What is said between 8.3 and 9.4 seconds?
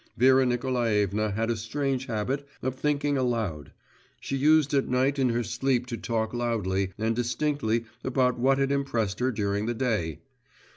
what had impressed her